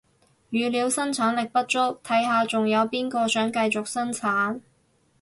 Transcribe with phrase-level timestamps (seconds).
[0.49, 4.59] 語料生產力不足，睇下仲有邊個想繼續生產